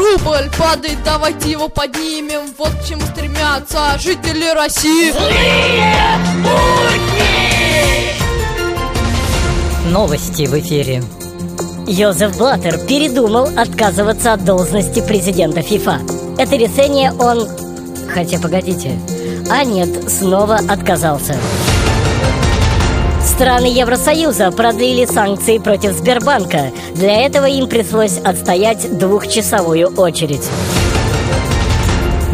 [0.00, 5.94] рубль падает, давайте его поднимем Вот к чему стремятся жители России Злые
[6.42, 7.50] будни!
[9.90, 11.02] Новости в эфире.
[11.86, 15.98] Йозеф Блаттер передумал отказываться от должности президента ФИФА.
[16.38, 17.48] Это решение он...
[18.14, 18.96] Хотя, погодите.
[19.50, 21.34] А нет, снова отказался.
[23.40, 26.72] Страны Евросоюза продлили санкции против Сбербанка.
[26.94, 30.46] Для этого им пришлось отстоять двухчасовую очередь.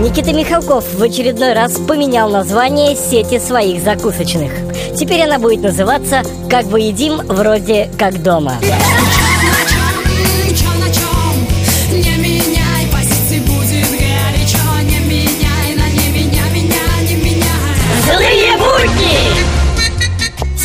[0.00, 4.50] Никита Михалков в очередной раз поменял название сети своих закусочных.
[4.96, 8.54] Теперь она будет называться «Как бы едим, вроде как дома».
[8.60, 9.25] Чё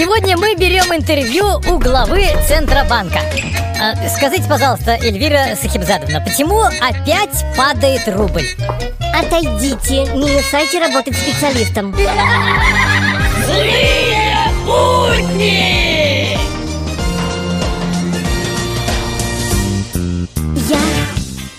[0.02, 3.20] Сегодня мы берем интервью у главы Центробанка.
[3.80, 8.48] А, скажите, пожалуйста, Эльвира Сахибзадовна, почему опять падает рубль?
[9.14, 11.94] Отойдите, не мешайте работать специалистам.
[13.46, 16.36] Злые будни!
[20.68, 20.80] Я,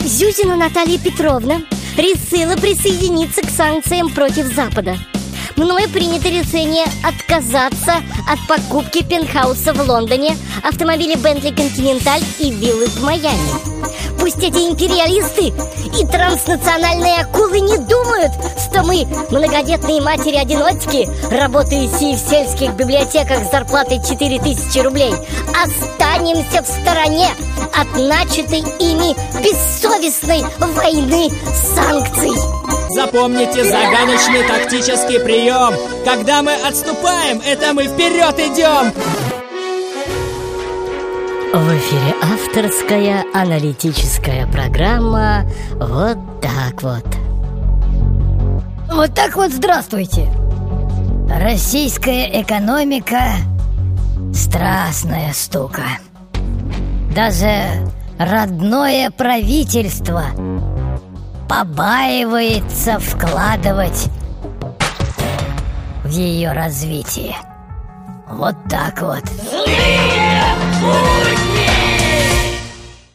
[0.00, 1.62] Зюзина Наталья Петровна,
[1.96, 4.96] решила присоединиться к санкциям против Запада.
[5.56, 7.96] Мною принято решение отказаться
[8.28, 13.72] от покупки пентхауса в Лондоне, автомобиля Bentley Continental и виллы в Майами.
[14.18, 15.52] Пусть эти империалисты
[15.98, 23.98] и транснациональные акулы не думают, что мы, многодетные матери-одиночки, работающие в сельских библиотеках с зарплатой
[23.98, 25.12] 4000 рублей,
[25.60, 27.28] останемся в стороне
[27.74, 31.28] от начатой ими бессовестной войны
[31.74, 32.61] санкций.
[32.94, 35.74] Запомните загадочный тактический прием.
[36.04, 38.92] Когда мы отступаем, это мы вперед идем.
[41.54, 47.04] В эфире авторская аналитическая программа «Вот так вот».
[48.90, 50.28] Вот так вот здравствуйте.
[51.40, 53.36] Российская экономика–
[54.34, 55.82] страстная штука.
[57.14, 57.48] Даже
[58.18, 60.24] родное правительство
[61.48, 64.08] побаивается вкладывать
[66.04, 67.36] в ее развитие.
[68.28, 69.24] Вот так вот.
[69.50, 69.92] Злые!